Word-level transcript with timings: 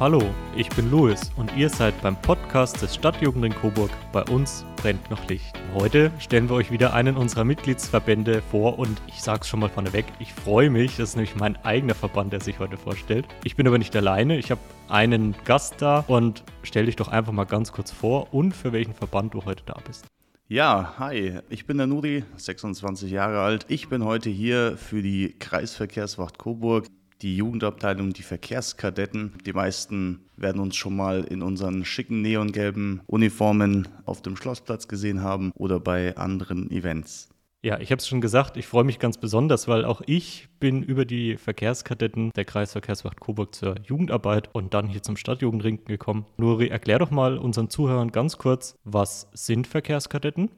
Hallo, 0.00 0.22
ich 0.54 0.68
bin 0.68 0.92
Louis 0.92 1.32
und 1.34 1.56
ihr 1.56 1.68
seid 1.68 2.00
beim 2.02 2.14
Podcast 2.22 2.80
des 2.80 2.94
Stadtjugendring 2.94 3.52
Coburg. 3.52 3.90
Bei 4.12 4.22
uns 4.26 4.64
brennt 4.76 5.10
noch 5.10 5.26
Licht. 5.26 5.58
Heute 5.74 6.12
stellen 6.20 6.48
wir 6.48 6.54
euch 6.54 6.70
wieder 6.70 6.94
einen 6.94 7.16
unserer 7.16 7.42
Mitgliedsverbände 7.42 8.40
vor 8.40 8.78
und 8.78 9.02
ich 9.08 9.20
sag's 9.20 9.48
schon 9.48 9.58
mal 9.58 9.68
vorneweg, 9.68 10.04
ich 10.20 10.32
freue 10.32 10.70
mich, 10.70 10.98
das 10.98 11.08
ist 11.08 11.16
nämlich 11.16 11.34
mein 11.34 11.56
eigener 11.64 11.96
Verband, 11.96 12.32
der 12.32 12.40
sich 12.40 12.60
heute 12.60 12.76
vorstellt. 12.76 13.26
Ich 13.42 13.56
bin 13.56 13.66
aber 13.66 13.76
nicht 13.78 13.96
alleine, 13.96 14.38
ich 14.38 14.52
habe 14.52 14.60
einen 14.88 15.34
Gast 15.44 15.82
da 15.82 16.04
und 16.06 16.44
stell 16.62 16.86
dich 16.86 16.94
doch 16.94 17.08
einfach 17.08 17.32
mal 17.32 17.42
ganz 17.42 17.72
kurz 17.72 17.90
vor 17.90 18.32
und 18.32 18.54
für 18.54 18.72
welchen 18.72 18.94
Verband 18.94 19.34
du 19.34 19.46
heute 19.46 19.64
da 19.66 19.80
bist. 19.84 20.06
Ja, 20.46 20.94
hi, 20.98 21.40
ich 21.50 21.66
bin 21.66 21.76
der 21.76 21.88
Nuri, 21.88 22.22
26 22.36 23.10
Jahre 23.10 23.40
alt. 23.40 23.66
Ich 23.68 23.88
bin 23.88 24.04
heute 24.04 24.30
hier 24.30 24.76
für 24.78 25.02
die 25.02 25.34
Kreisverkehrswacht 25.40 26.38
Coburg 26.38 26.86
die 27.22 27.36
Jugendabteilung, 27.36 28.12
die 28.12 28.22
Verkehrskadetten. 28.22 29.34
Die 29.44 29.52
meisten 29.52 30.20
werden 30.36 30.60
uns 30.60 30.76
schon 30.76 30.96
mal 30.96 31.24
in 31.24 31.42
unseren 31.42 31.84
schicken 31.84 32.22
neongelben 32.22 33.00
Uniformen 33.06 33.88
auf 34.04 34.22
dem 34.22 34.36
Schlossplatz 34.36 34.88
gesehen 34.88 35.22
haben 35.22 35.52
oder 35.54 35.80
bei 35.80 36.16
anderen 36.16 36.70
Events. 36.70 37.28
Ja, 37.60 37.80
ich 37.80 37.90
habe 37.90 37.98
es 37.98 38.06
schon 38.06 38.20
gesagt, 38.20 38.56
ich 38.56 38.68
freue 38.68 38.84
mich 38.84 39.00
ganz 39.00 39.18
besonders, 39.18 39.66
weil 39.66 39.84
auch 39.84 40.00
ich 40.06 40.48
bin 40.60 40.84
über 40.84 41.04
die 41.04 41.36
Verkehrskadetten 41.36 42.30
der 42.36 42.44
Kreisverkehrswacht 42.44 43.18
Coburg 43.18 43.52
zur 43.52 43.74
Jugendarbeit 43.84 44.54
und 44.54 44.74
dann 44.74 44.86
hier 44.86 45.02
zum 45.02 45.16
Stadtjugendring 45.16 45.84
gekommen. 45.84 46.24
Nuri, 46.36 46.68
erklär 46.68 47.00
doch 47.00 47.10
mal 47.10 47.36
unseren 47.36 47.68
Zuhörern 47.68 48.12
ganz 48.12 48.38
kurz, 48.38 48.76
was 48.84 49.28
sind 49.32 49.66
Verkehrskadetten? 49.66 50.50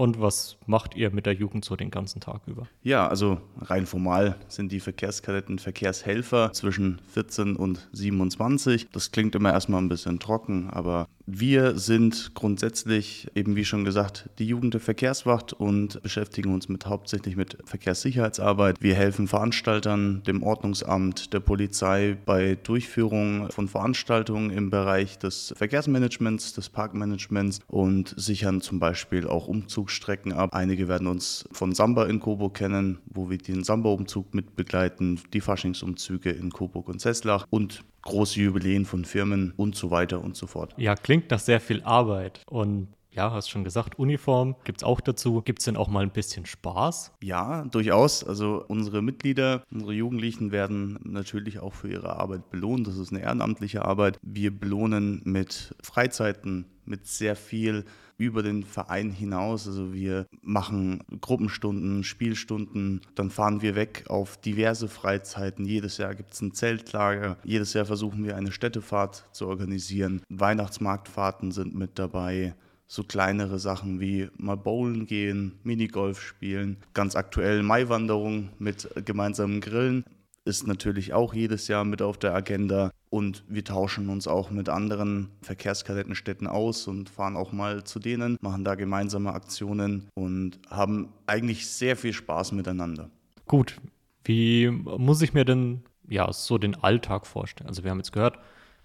Und 0.00 0.20
was 0.20 0.56
macht 0.66 0.94
ihr 0.94 1.10
mit 1.10 1.26
der 1.26 1.34
Jugend 1.34 1.64
so 1.64 1.74
den 1.74 1.90
ganzen 1.90 2.20
Tag 2.20 2.42
über? 2.46 2.68
Ja, 2.84 3.08
also 3.08 3.40
rein 3.60 3.84
formal 3.84 4.36
sind 4.46 4.70
die 4.70 4.78
Verkehrskadetten 4.78 5.58
Verkehrshelfer 5.58 6.52
zwischen 6.52 7.00
14 7.12 7.56
und 7.56 7.88
27. 7.92 8.86
Das 8.92 9.10
klingt 9.10 9.34
immer 9.34 9.52
erstmal 9.52 9.82
ein 9.82 9.88
bisschen 9.88 10.20
trocken, 10.20 10.70
aber 10.70 11.08
wir 11.30 11.78
sind 11.78 12.34
grundsätzlich, 12.34 13.28
eben 13.34 13.54
wie 13.54 13.66
schon 13.66 13.84
gesagt, 13.84 14.30
die 14.38 14.46
Jugend 14.46 14.72
der 14.72 14.80
Verkehrswacht 14.80 15.52
und 15.52 16.00
beschäftigen 16.02 16.54
uns 16.54 16.70
mit, 16.70 16.86
hauptsächlich 16.86 17.36
mit 17.36 17.58
Verkehrssicherheitsarbeit. 17.66 18.76
Wir 18.80 18.94
helfen 18.94 19.28
Veranstaltern, 19.28 20.22
dem 20.26 20.42
Ordnungsamt, 20.42 21.34
der 21.34 21.40
Polizei 21.40 22.16
bei 22.24 22.54
Durchführung 22.54 23.50
von 23.50 23.68
Veranstaltungen 23.68 24.48
im 24.48 24.70
Bereich 24.70 25.18
des 25.18 25.52
Verkehrsmanagements, 25.54 26.54
des 26.54 26.70
Parkmanagements 26.70 27.60
und 27.66 28.14
sichern 28.16 28.62
zum 28.62 28.78
Beispiel 28.78 29.26
auch 29.26 29.48
Umzugsstrecken 29.88 30.32
ab. 30.34 30.54
Einige 30.54 30.86
werden 30.86 31.06
uns 31.06 31.48
von 31.50 31.74
Samba 31.74 32.04
in 32.04 32.20
Coburg 32.20 32.54
kennen, 32.54 32.98
wo 33.06 33.30
wir 33.30 33.38
den 33.38 33.64
Samba-Umzug 33.64 34.34
mitbegleiten, 34.34 35.20
die 35.32 35.40
Faschingsumzüge 35.40 36.30
in 36.30 36.52
Coburg 36.52 36.88
und 36.88 37.00
Sesslach 37.00 37.46
und 37.48 37.84
große 38.02 38.38
Jubiläen 38.40 38.84
von 38.84 39.06
Firmen 39.06 39.54
und 39.56 39.76
so 39.76 39.90
weiter 39.90 40.22
und 40.22 40.36
so 40.36 40.46
fort. 40.46 40.74
Ja, 40.76 40.94
klingt 40.94 41.30
nach 41.30 41.38
sehr 41.38 41.60
viel 41.60 41.82
Arbeit. 41.82 42.42
Und 42.46 42.88
ja, 43.10 43.32
hast 43.32 43.48
schon 43.48 43.64
gesagt, 43.64 43.98
Uniform 43.98 44.56
gibt 44.64 44.80
es 44.80 44.84
auch 44.84 45.00
dazu. 45.00 45.42
Gibt 45.42 45.60
es 45.60 45.64
denn 45.64 45.76
auch 45.76 45.88
mal 45.88 46.02
ein 46.02 46.12
bisschen 46.12 46.46
Spaß? 46.46 47.12
Ja, 47.22 47.64
durchaus. 47.64 48.22
Also 48.22 48.64
unsere 48.68 49.02
Mitglieder, 49.02 49.64
unsere 49.70 49.92
Jugendlichen 49.92 50.52
werden 50.52 50.98
natürlich 51.02 51.58
auch 51.58 51.74
für 51.74 51.90
ihre 51.90 52.16
Arbeit 52.16 52.50
belohnt. 52.50 52.86
Das 52.86 52.96
ist 52.96 53.12
eine 53.12 53.22
ehrenamtliche 53.22 53.84
Arbeit. 53.84 54.18
Wir 54.22 54.56
belohnen 54.56 55.22
mit 55.24 55.74
Freizeiten, 55.82 56.66
mit 56.84 57.06
sehr 57.06 57.36
viel 57.36 57.84
über 58.18 58.42
den 58.42 58.64
Verein 58.64 59.10
hinaus. 59.10 59.66
Also 59.66 59.94
wir 59.94 60.26
machen 60.42 61.02
Gruppenstunden, 61.20 62.04
Spielstunden, 62.04 63.00
dann 63.14 63.30
fahren 63.30 63.62
wir 63.62 63.74
weg 63.74 64.04
auf 64.08 64.36
diverse 64.36 64.88
Freizeiten. 64.88 65.64
Jedes 65.64 65.98
Jahr 65.98 66.14
gibt 66.14 66.34
es 66.34 66.40
ein 66.40 66.52
Zeltlager. 66.52 67.38
Jedes 67.44 67.72
Jahr 67.72 67.86
versuchen 67.86 68.24
wir 68.24 68.36
eine 68.36 68.52
Städtefahrt 68.52 69.28
zu 69.32 69.46
organisieren. 69.46 70.22
Weihnachtsmarktfahrten 70.28 71.52
sind 71.52 71.74
mit 71.74 71.98
dabei 71.98 72.54
so 72.88 73.04
kleinere 73.04 73.58
Sachen 73.58 74.00
wie 74.00 74.28
mal 74.38 74.56
bowlen 74.56 75.06
gehen, 75.06 75.52
Minigolf 75.62 76.20
spielen. 76.20 76.78
Ganz 76.94 77.14
aktuell 77.14 77.62
Maiwanderung 77.62 78.48
mit 78.58 78.88
gemeinsamen 79.04 79.60
Grillen 79.60 80.04
ist 80.46 80.66
natürlich 80.66 81.12
auch 81.12 81.34
jedes 81.34 81.68
Jahr 81.68 81.84
mit 81.84 82.00
auf 82.00 82.16
der 82.16 82.34
Agenda. 82.34 82.90
Und 83.10 83.44
wir 83.48 83.64
tauschen 83.64 84.08
uns 84.08 84.26
auch 84.26 84.50
mit 84.50 84.70
anderen 84.70 85.28
Verkehrskadettenstädten 85.42 86.46
aus 86.46 86.86
und 86.86 87.10
fahren 87.10 87.36
auch 87.36 87.52
mal 87.52 87.84
zu 87.84 87.98
denen, 87.98 88.38
machen 88.40 88.64
da 88.64 88.74
gemeinsame 88.74 89.32
Aktionen 89.32 90.08
und 90.14 90.58
haben 90.70 91.12
eigentlich 91.26 91.66
sehr 91.66 91.96
viel 91.96 92.14
Spaß 92.14 92.52
miteinander. 92.52 93.10
Gut, 93.46 93.76
wie 94.24 94.70
muss 94.70 95.22
ich 95.22 95.34
mir 95.34 95.44
denn 95.44 95.82
ja 96.08 96.32
so 96.32 96.56
den 96.58 96.74
Alltag 96.74 97.26
vorstellen? 97.26 97.68
Also 97.68 97.84
wir 97.84 97.90
haben 97.90 97.98
jetzt 97.98 98.12
gehört, 98.12 98.38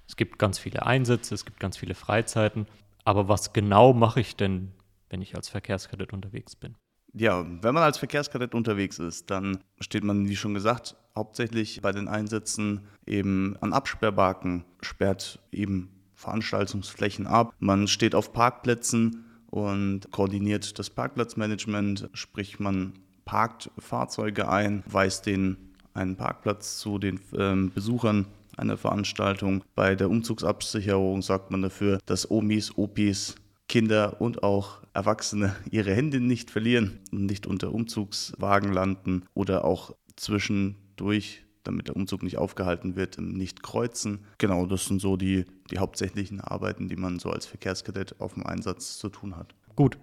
es 0.08 0.18
gibt 0.18 0.40
ganz 0.40 0.60
viele 0.60 0.86
Einsätze, 0.86 1.34
es 1.34 1.46
gibt 1.46 1.60
ganz 1.60 1.78
viele 1.78 1.96
Freizeiten. 1.96 2.68
Aber 3.04 3.28
was 3.28 3.54
genau 3.54 3.94
mache 3.94 4.22
ich 4.22 4.36
denn, 4.36 4.72
wenn 5.10 5.22
ich 5.22 5.36
als 5.36 5.50
Verkehrskadett 5.50 6.14
unterwegs 6.14 6.56
bin? 6.56 6.76
Ja, 7.14 7.46
wenn 7.62 7.76
man 7.76 7.84
als 7.84 8.00
Verkehrskadett 8.00 8.56
unterwegs 8.56 8.98
ist, 8.98 9.30
dann 9.30 9.60
steht 9.80 10.04
man, 10.04 10.28
wie 10.30 10.36
schon 10.36 10.56
gesagt, 10.56 10.96
hauptsächlich 11.16 11.82
bei 11.82 11.92
den 11.92 12.08
Einsätzen 12.08 12.88
eben 13.06 13.56
an 13.62 13.72
Absperrbarken, 13.72 14.66
sperrt 14.82 15.40
eben 15.52 15.90
Veranstaltungsflächen 16.16 17.28
ab. 17.28 17.54
Man 17.60 17.88
steht 17.88 18.16
auf 18.16 18.34
Parkplätzen 18.34 19.26
und 19.48 20.10
koordiniert 20.12 20.80
das 20.80 20.90
Parkplatzmanagement, 20.90 22.10
sprich 22.14 22.60
man 22.60 22.94
parkt 23.26 23.70
Fahrzeuge 23.78 24.50
ein, 24.50 24.84
weist 24.88 25.28
den 25.28 25.58
einen 25.94 26.16
Parkplatz 26.16 26.80
zu 26.80 26.98
den 26.98 27.20
ähm, 27.38 27.72
Besuchern 27.72 28.26
einer 28.58 28.78
Veranstaltung. 28.78 29.64
Bei 29.76 29.96
der 29.96 30.10
Umzugsabsicherung 30.10 31.22
sorgt 31.22 31.52
man 31.52 31.62
dafür, 31.62 32.00
dass 32.06 32.30
Omis, 32.30 32.78
Opis, 32.78 33.36
Kinder 33.68 34.22
und 34.22 34.44
auch 34.44 34.82
Erwachsene 34.94 35.56
ihre 35.72 35.94
Hände 35.94 36.20
nicht 36.20 36.52
verlieren 36.52 37.00
und 37.12 37.26
nicht 37.26 37.48
unter 37.48 37.74
Umzugswagen 37.74 38.72
landen 38.72 39.24
oder 39.34 39.66
auch 39.66 39.96
zwischendurch, 40.16 41.44
damit 41.64 41.88
der 41.88 41.96
Umzug 41.96 42.24
nicht 42.24 42.38
aufgehalten 42.38 42.96
wird, 42.96 43.20
nicht 43.20 43.64
kreuzen. 43.64 44.26
Genau, 44.38 44.66
das 44.66 44.86
sind 44.86 45.02
so 45.02 45.18
die, 45.18 45.46
die 45.72 45.80
hauptsächlichen 45.80 46.42
Arbeiten, 46.42 46.90
die 46.90 46.98
man 46.98 47.20
so 47.20 47.30
als 47.30 47.46
Verkehrskadett 47.46 48.20
auf 48.20 48.34
dem 48.34 48.46
Einsatz 48.46 48.98
zu 48.98 49.10
tun 49.10 49.36
hat. 49.36 49.56
Gut, 49.76 49.98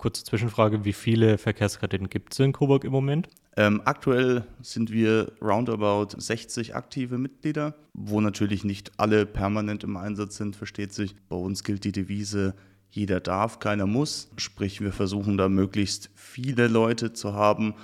kurze 0.00 0.24
Zwischenfrage, 0.24 0.84
wie 0.86 0.94
viele 0.94 1.36
Verkehrskadetten 1.36 2.08
gibt 2.08 2.32
es 2.32 2.38
in 2.38 2.52
Coburg 2.52 2.84
im 2.84 2.92
Moment? 2.92 3.28
Ähm, 3.56 3.82
aktuell 3.84 4.44
sind 4.62 4.90
wir 4.90 5.32
roundabout 5.42 6.18
60 6.18 6.74
aktive 6.74 7.18
Mitglieder, 7.18 7.74
wo 7.92 8.22
natürlich 8.22 8.64
nicht 8.64 8.92
alle 8.96 9.26
permanent 9.26 9.84
im 9.84 9.98
Einsatz 9.98 10.38
sind, 10.38 10.56
versteht 10.56 10.94
sich. 10.94 11.14
Bei 11.28 11.36
uns 11.36 11.64
gilt 11.64 11.84
die 11.84 11.92
Devise, 11.92 12.54
jeder 12.90 13.20
darf, 13.20 13.58
keiner 13.58 13.86
muss. 13.86 14.30
Sprich, 14.38 14.80
wir 14.80 14.92
versuchen 14.92 15.36
da 15.36 15.50
möglichst 15.50 16.10
viele 16.14 16.68
Leute 16.68 17.12
zu 17.12 17.34
haben, 17.34 17.74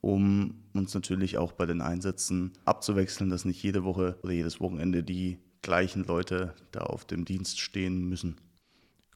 um 0.00 0.62
uns 0.72 0.94
natürlich 0.94 1.36
auch 1.36 1.52
bei 1.52 1.66
den 1.66 1.82
Einsätzen 1.82 2.52
abzuwechseln, 2.64 3.28
dass 3.28 3.44
nicht 3.44 3.62
jede 3.62 3.84
Woche 3.84 4.16
oder 4.22 4.32
jedes 4.32 4.60
Wochenende 4.60 5.02
die 5.02 5.38
gleichen 5.60 6.04
Leute 6.04 6.54
da 6.70 6.80
auf 6.80 7.04
dem 7.04 7.26
Dienst 7.26 7.60
stehen 7.60 8.08
müssen. 8.08 8.36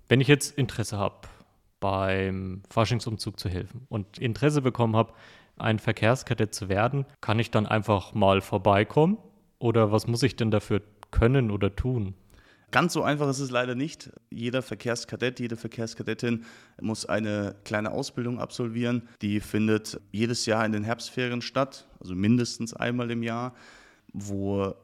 Wenn 0.09 0.21
ich 0.21 0.29
jetzt 0.29 0.59
Interesse 0.59 0.99
habe, 0.99 1.29
beim 1.81 2.63
Faschingsumzug 2.71 3.41
zu 3.41 3.49
helfen 3.49 3.87
und 3.89 4.19
Interesse 4.19 4.63
bekommen 4.63 4.95
habe, 4.97 5.13
ein 5.57 5.79
Verkehrskadett 5.79 6.55
zu 6.55 6.69
werden, 6.69 7.07
kann 7.21 7.39
ich 7.39 7.51
dann 7.51 7.67
einfach 7.67 8.15
mal 8.15 8.41
vorbeikommen? 8.41 9.19
Oder 9.59 9.93
was 9.93 10.07
muss 10.07 10.23
ich 10.23 10.37
denn 10.37 10.51
dafür 10.51 10.81
können 11.11 11.51
oder 11.51 11.75
tun? 11.75 12.15
Ganz 12.71 12.93
so 12.93 13.03
einfach 13.03 13.29
ist 13.29 13.41
es 13.41 13.51
leider 13.51 13.75
nicht. 13.75 14.11
Jeder 14.31 14.63
Verkehrskadett, 14.63 15.41
jede 15.41 15.57
Verkehrskadettin 15.57 16.45
muss 16.81 17.05
eine 17.05 17.57
kleine 17.65 17.91
Ausbildung 17.91 18.39
absolvieren. 18.39 19.09
Die 19.23 19.41
findet 19.41 20.01
jedes 20.13 20.47
Jahr 20.47 20.65
in 20.65 20.73
den 20.73 20.85
Herbstferien 20.85 21.43
statt, 21.43 21.89
also 21.99 22.15
mindestens 22.15 22.73
einmal 22.73 23.11
im 23.11 23.25
Jahr, 23.25 23.55
wo 24.13 24.75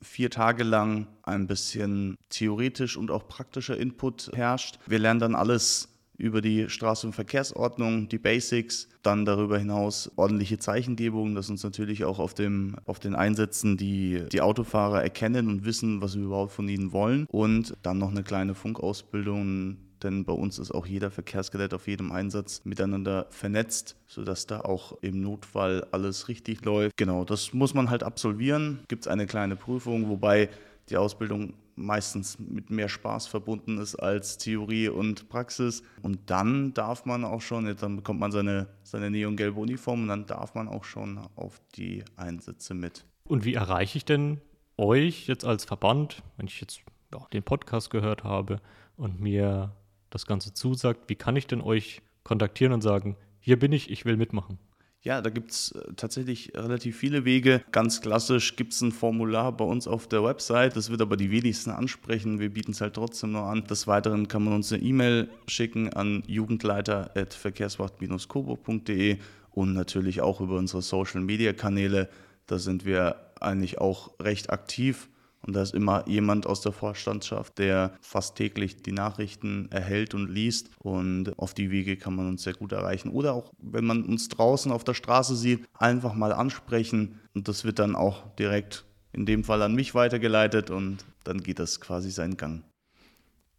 vier 0.00 0.30
Tage 0.30 0.64
lang 0.64 1.06
ein 1.22 1.46
bisschen 1.46 2.16
theoretisch 2.30 2.96
und 2.96 3.10
auch 3.10 3.28
praktischer 3.28 3.76
Input 3.76 4.30
herrscht. 4.34 4.78
Wir 4.86 4.98
lernen 4.98 5.20
dann 5.20 5.34
alles 5.34 5.97
über 6.18 6.42
die 6.42 6.68
Straßen- 6.68 7.06
und 7.06 7.12
Verkehrsordnung, 7.14 8.08
die 8.08 8.18
Basics, 8.18 8.88
dann 9.02 9.24
darüber 9.24 9.56
hinaus 9.58 10.10
ordentliche 10.16 10.58
Zeichengebung, 10.58 11.34
dass 11.34 11.48
uns 11.48 11.62
natürlich 11.62 12.04
auch 12.04 12.18
auf, 12.18 12.34
dem, 12.34 12.76
auf 12.84 12.98
den 12.98 13.14
Einsätzen 13.14 13.76
die, 13.76 14.24
die 14.30 14.40
Autofahrer 14.40 15.02
erkennen 15.02 15.48
und 15.48 15.64
wissen, 15.64 16.02
was 16.02 16.16
wir 16.16 16.24
überhaupt 16.24 16.52
von 16.52 16.68
ihnen 16.68 16.92
wollen. 16.92 17.26
Und 17.30 17.74
dann 17.82 17.98
noch 17.98 18.10
eine 18.10 18.24
kleine 18.24 18.54
Funkausbildung, 18.54 19.76
denn 20.02 20.24
bei 20.24 20.32
uns 20.32 20.58
ist 20.58 20.72
auch 20.72 20.86
jeder 20.86 21.10
Verkehrskadett 21.10 21.72
auf 21.72 21.86
jedem 21.86 22.10
Einsatz 22.10 22.62
miteinander 22.64 23.26
vernetzt, 23.30 23.96
sodass 24.06 24.46
da 24.46 24.60
auch 24.60 24.98
im 25.02 25.20
Notfall 25.22 25.86
alles 25.92 26.28
richtig 26.28 26.64
läuft. 26.64 26.96
Genau, 26.96 27.24
das 27.24 27.52
muss 27.52 27.74
man 27.74 27.90
halt 27.90 28.02
absolvieren. 28.02 28.80
Gibt 28.88 29.04
es 29.04 29.08
eine 29.08 29.26
kleine 29.26 29.56
Prüfung, 29.56 30.08
wobei 30.08 30.48
die 30.90 30.96
Ausbildung 30.96 31.54
meistens 31.78 32.38
mit 32.38 32.70
mehr 32.70 32.88
Spaß 32.88 33.26
verbunden 33.26 33.78
ist 33.78 33.96
als 33.96 34.38
Theorie 34.38 34.88
und 34.88 35.28
Praxis. 35.28 35.82
Und 36.02 36.30
dann 36.30 36.74
darf 36.74 37.04
man 37.04 37.24
auch 37.24 37.40
schon, 37.40 37.74
dann 37.76 37.96
bekommt 37.96 38.20
man 38.20 38.32
seine, 38.32 38.68
seine 38.82 39.10
neongelbe 39.10 39.58
Uniform 39.60 40.02
und 40.02 40.08
dann 40.08 40.26
darf 40.26 40.54
man 40.54 40.68
auch 40.68 40.84
schon 40.84 41.18
auf 41.36 41.60
die 41.74 42.04
Einsätze 42.16 42.74
mit. 42.74 43.04
Und 43.24 43.44
wie 43.44 43.54
erreiche 43.54 43.98
ich 43.98 44.04
denn 44.04 44.40
euch 44.76 45.26
jetzt 45.26 45.44
als 45.44 45.64
Verband, 45.64 46.22
wenn 46.36 46.46
ich 46.46 46.60
jetzt 46.60 46.80
ja, 47.12 47.26
den 47.32 47.42
Podcast 47.42 47.90
gehört 47.90 48.24
habe 48.24 48.60
und 48.96 49.20
mir 49.20 49.74
das 50.10 50.26
Ganze 50.26 50.54
zusagt, 50.54 51.08
wie 51.08 51.16
kann 51.16 51.36
ich 51.36 51.46
denn 51.46 51.60
euch 51.60 52.02
kontaktieren 52.24 52.72
und 52.72 52.82
sagen, 52.82 53.16
hier 53.40 53.58
bin 53.58 53.72
ich, 53.72 53.90
ich 53.90 54.04
will 54.04 54.16
mitmachen? 54.16 54.58
Ja, 55.02 55.20
da 55.22 55.30
gibt 55.30 55.52
es 55.52 55.70
äh, 55.72 55.94
tatsächlich 55.94 56.52
relativ 56.56 56.96
viele 56.96 57.24
Wege. 57.24 57.62
Ganz 57.70 58.00
klassisch 58.00 58.56
gibt 58.56 58.72
es 58.72 58.80
ein 58.80 58.90
Formular 58.90 59.56
bei 59.56 59.64
uns 59.64 59.86
auf 59.86 60.08
der 60.08 60.24
Website. 60.24 60.74
Das 60.74 60.90
wird 60.90 61.00
aber 61.00 61.16
die 61.16 61.30
wenigsten 61.30 61.70
ansprechen. 61.70 62.40
Wir 62.40 62.52
bieten 62.52 62.72
es 62.72 62.80
halt 62.80 62.94
trotzdem 62.94 63.30
noch 63.32 63.46
an. 63.46 63.62
Des 63.64 63.86
Weiteren 63.86 64.26
kann 64.26 64.42
man 64.42 64.54
uns 64.54 64.72
eine 64.72 64.82
E-Mail 64.82 65.28
schicken 65.46 65.92
an 65.92 66.24
jugendleiter.verkehrswacht-coburg.de 66.26 69.18
und 69.52 69.72
natürlich 69.72 70.20
auch 70.20 70.40
über 70.40 70.56
unsere 70.56 70.82
Social-Media-Kanäle. 70.82 72.08
Da 72.46 72.58
sind 72.58 72.84
wir 72.84 73.14
eigentlich 73.40 73.78
auch 73.78 74.18
recht 74.18 74.50
aktiv. 74.50 75.08
Und 75.42 75.54
da 75.54 75.62
ist 75.62 75.74
immer 75.74 76.06
jemand 76.08 76.46
aus 76.46 76.60
der 76.60 76.72
Vorstandschaft, 76.72 77.58
der 77.58 77.92
fast 78.00 78.36
täglich 78.36 78.82
die 78.82 78.92
Nachrichten 78.92 79.68
erhält 79.70 80.14
und 80.14 80.28
liest. 80.28 80.70
Und 80.78 81.38
auf 81.38 81.54
die 81.54 81.70
Wege 81.70 81.96
kann 81.96 82.16
man 82.16 82.28
uns 82.28 82.42
sehr 82.42 82.54
gut 82.54 82.72
erreichen. 82.72 83.10
Oder 83.10 83.34
auch, 83.34 83.52
wenn 83.58 83.84
man 83.84 84.04
uns 84.04 84.28
draußen 84.28 84.72
auf 84.72 84.84
der 84.84 84.94
Straße 84.94 85.36
sieht, 85.36 85.64
einfach 85.74 86.14
mal 86.14 86.32
ansprechen. 86.32 87.20
Und 87.34 87.48
das 87.48 87.64
wird 87.64 87.78
dann 87.78 87.94
auch 87.94 88.34
direkt 88.36 88.84
in 89.12 89.26
dem 89.26 89.44
Fall 89.44 89.62
an 89.62 89.74
mich 89.74 89.94
weitergeleitet 89.94 90.70
und 90.70 91.04
dann 91.24 91.42
geht 91.42 91.58
das 91.58 91.80
quasi 91.80 92.10
seinen 92.10 92.36
Gang. 92.36 92.62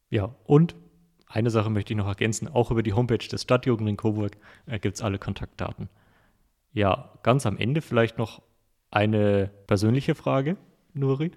Ja, 0.09 0.35
und 0.45 0.75
eine 1.27 1.49
Sache 1.49 1.69
möchte 1.69 1.93
ich 1.93 1.97
noch 1.97 2.07
ergänzen, 2.07 2.47
auch 2.47 2.71
über 2.71 2.81
die 2.81 2.93
Homepage 2.93 3.17
des 3.17 3.43
Stadtjugend 3.43 3.87
in 3.87 3.97
Coburg 3.97 4.37
äh, 4.65 4.79
gibt 4.79 4.95
es 4.95 5.01
alle 5.01 5.19
Kontaktdaten. 5.19 5.89
Ja, 6.71 7.13
ganz 7.23 7.45
am 7.45 7.57
Ende 7.57 7.81
vielleicht 7.81 8.17
noch 8.17 8.41
eine 8.91 9.51
persönliche 9.67 10.15
Frage, 10.15 10.57
Nuri. 10.93 11.31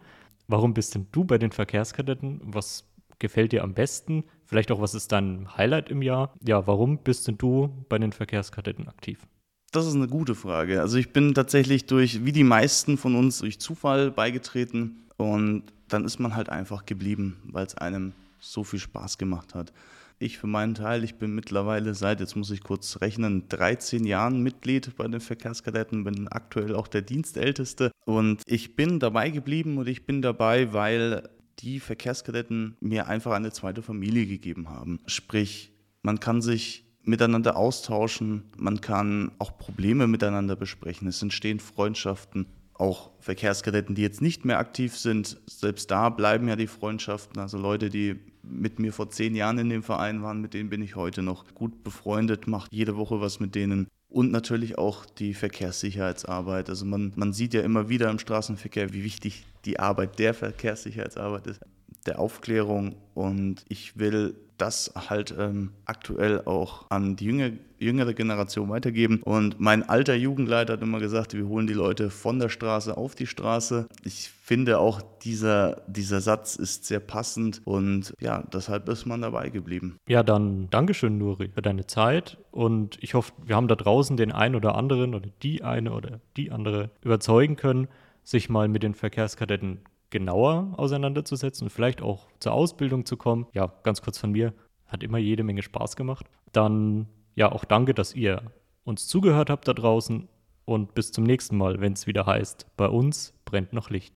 Warum 0.48 0.74
bist 0.74 0.94
denn 0.94 1.06
du 1.12 1.24
bei 1.24 1.38
den 1.38 1.52
Verkehrskadetten? 1.52 2.40
Was 2.44 2.84
gefällt 3.18 3.52
dir 3.52 3.62
am 3.62 3.74
besten? 3.74 4.24
Vielleicht 4.44 4.70
auch, 4.70 4.80
was 4.80 4.94
ist 4.94 5.12
dein 5.12 5.56
Highlight 5.56 5.88
im 5.88 6.02
Jahr? 6.02 6.34
Ja, 6.46 6.66
warum 6.66 6.98
bist 6.98 7.28
denn 7.28 7.38
du 7.38 7.84
bei 7.88 7.98
den 7.98 8.12
Verkehrskadetten 8.12 8.88
aktiv? 8.88 9.26
Das 9.70 9.86
ist 9.86 9.94
eine 9.94 10.08
gute 10.08 10.34
Frage. 10.34 10.80
Also 10.82 10.98
ich 10.98 11.12
bin 11.14 11.32
tatsächlich 11.32 11.86
durch, 11.86 12.24
wie 12.26 12.32
die 12.32 12.44
meisten 12.44 12.98
von 12.98 13.14
uns, 13.14 13.38
durch 13.38 13.58
Zufall 13.58 14.10
beigetreten 14.10 15.04
und 15.16 15.64
dann 15.88 16.04
ist 16.04 16.18
man 16.18 16.36
halt 16.36 16.50
einfach 16.50 16.84
geblieben, 16.84 17.38
weil 17.44 17.64
es 17.64 17.74
einem 17.74 18.12
so 18.42 18.64
viel 18.64 18.80
Spaß 18.80 19.18
gemacht 19.18 19.54
hat. 19.54 19.72
Ich 20.18 20.38
für 20.38 20.46
meinen 20.46 20.74
Teil, 20.74 21.02
ich 21.02 21.16
bin 21.16 21.34
mittlerweile 21.34 21.94
seit, 21.94 22.20
jetzt 22.20 22.36
muss 22.36 22.50
ich 22.50 22.62
kurz 22.62 23.00
rechnen, 23.00 23.48
13 23.48 24.04
Jahren 24.04 24.42
Mitglied 24.42 24.94
bei 24.96 25.08
den 25.08 25.20
Verkehrskadetten, 25.20 26.04
bin 26.04 26.28
aktuell 26.28 26.76
auch 26.76 26.86
der 26.86 27.02
Dienstälteste. 27.02 27.90
Und 28.04 28.42
ich 28.46 28.76
bin 28.76 29.00
dabei 29.00 29.30
geblieben 29.30 29.78
und 29.78 29.88
ich 29.88 30.06
bin 30.06 30.22
dabei, 30.22 30.72
weil 30.72 31.28
die 31.58 31.80
Verkehrskadetten 31.80 32.76
mir 32.80 33.08
einfach 33.08 33.32
eine 33.32 33.52
zweite 33.52 33.82
Familie 33.82 34.26
gegeben 34.26 34.68
haben. 34.68 35.00
Sprich, 35.06 35.72
man 36.02 36.20
kann 36.20 36.40
sich 36.40 36.84
miteinander 37.04 37.56
austauschen, 37.56 38.44
man 38.56 38.80
kann 38.80 39.32
auch 39.38 39.58
Probleme 39.58 40.06
miteinander 40.06 40.56
besprechen, 40.56 41.08
es 41.08 41.22
entstehen 41.22 41.58
Freundschaften. 41.58 42.46
Auch 42.82 43.10
Verkehrskadetten, 43.20 43.94
die 43.94 44.02
jetzt 44.02 44.20
nicht 44.20 44.44
mehr 44.44 44.58
aktiv 44.58 44.96
sind, 44.96 45.40
selbst 45.46 45.92
da 45.92 46.08
bleiben 46.08 46.48
ja 46.48 46.56
die 46.56 46.66
Freundschaften. 46.66 47.40
Also 47.40 47.56
Leute, 47.56 47.90
die 47.90 48.18
mit 48.42 48.80
mir 48.80 48.92
vor 48.92 49.08
zehn 49.08 49.36
Jahren 49.36 49.58
in 49.58 49.70
dem 49.70 49.84
Verein 49.84 50.24
waren, 50.24 50.40
mit 50.40 50.52
denen 50.52 50.68
bin 50.68 50.82
ich 50.82 50.96
heute 50.96 51.22
noch 51.22 51.44
gut 51.54 51.84
befreundet, 51.84 52.48
macht 52.48 52.72
jede 52.72 52.96
Woche 52.96 53.20
was 53.20 53.38
mit 53.38 53.54
denen. 53.54 53.86
Und 54.08 54.32
natürlich 54.32 54.78
auch 54.78 55.06
die 55.06 55.32
Verkehrssicherheitsarbeit. 55.32 56.68
Also 56.70 56.84
man, 56.84 57.12
man 57.14 57.32
sieht 57.32 57.54
ja 57.54 57.60
immer 57.60 57.88
wieder 57.88 58.10
im 58.10 58.18
Straßenverkehr, 58.18 58.92
wie 58.92 59.04
wichtig 59.04 59.46
die 59.64 59.78
Arbeit 59.78 60.18
der 60.18 60.34
Verkehrssicherheitsarbeit 60.34 61.46
ist, 61.46 61.60
der 62.06 62.18
Aufklärung. 62.18 62.96
Und 63.14 63.64
ich 63.68 63.98
will 63.98 64.34
das 64.62 64.92
halt 65.08 65.34
ähm, 65.36 65.72
aktuell 65.86 66.42
auch 66.44 66.86
an 66.88 67.16
die 67.16 67.24
jüngere, 67.24 67.52
jüngere 67.78 68.14
Generation 68.14 68.68
weitergeben. 68.70 69.20
Und 69.24 69.58
mein 69.58 69.88
alter 69.88 70.14
Jugendleiter 70.14 70.74
hat 70.74 70.82
immer 70.82 71.00
gesagt, 71.00 71.34
wir 71.34 71.48
holen 71.48 71.66
die 71.66 71.72
Leute 71.72 72.10
von 72.10 72.38
der 72.38 72.48
Straße 72.48 72.96
auf 72.96 73.16
die 73.16 73.26
Straße. 73.26 73.88
Ich 74.04 74.30
finde 74.30 74.78
auch, 74.78 75.02
dieser, 75.22 75.82
dieser 75.88 76.20
Satz 76.20 76.54
ist 76.54 76.84
sehr 76.84 77.00
passend 77.00 77.60
und 77.64 78.14
ja, 78.20 78.44
deshalb 78.52 78.88
ist 78.88 79.04
man 79.04 79.22
dabei 79.22 79.48
geblieben. 79.48 79.96
Ja, 80.08 80.22
dann 80.22 80.68
Dankeschön, 80.70 81.18
Nuri, 81.18 81.50
für 81.52 81.62
deine 81.62 81.86
Zeit 81.86 82.38
und 82.52 82.98
ich 83.00 83.14
hoffe, 83.14 83.32
wir 83.44 83.56
haben 83.56 83.68
da 83.68 83.74
draußen 83.74 84.16
den 84.16 84.30
einen 84.30 84.54
oder 84.54 84.76
anderen 84.76 85.14
oder 85.14 85.28
die 85.42 85.64
eine 85.64 85.92
oder 85.92 86.20
die 86.36 86.52
andere 86.52 86.90
überzeugen 87.02 87.56
können, 87.56 87.88
sich 88.22 88.48
mal 88.48 88.68
mit 88.68 88.82
den 88.82 88.94
Verkehrskadetten 88.94 89.80
genauer 90.12 90.74
auseinanderzusetzen 90.76 91.64
und 91.64 91.70
vielleicht 91.70 92.02
auch 92.02 92.28
zur 92.38 92.52
Ausbildung 92.52 93.04
zu 93.04 93.16
kommen. 93.16 93.46
Ja, 93.52 93.72
ganz 93.82 94.02
kurz 94.02 94.18
von 94.18 94.30
mir, 94.30 94.52
hat 94.86 95.02
immer 95.02 95.18
jede 95.18 95.42
Menge 95.42 95.62
Spaß 95.62 95.96
gemacht. 95.96 96.26
Dann 96.52 97.08
ja, 97.34 97.50
auch 97.50 97.64
danke, 97.64 97.94
dass 97.94 98.14
ihr 98.14 98.42
uns 98.84 99.08
zugehört 99.08 99.50
habt 99.50 99.66
da 99.66 99.72
draußen 99.72 100.28
und 100.64 100.94
bis 100.94 101.10
zum 101.10 101.24
nächsten 101.24 101.56
Mal, 101.56 101.80
wenn 101.80 101.94
es 101.94 102.06
wieder 102.06 102.26
heißt, 102.26 102.66
bei 102.76 102.86
uns 102.86 103.34
brennt 103.44 103.72
noch 103.72 103.90
Licht. 103.90 104.12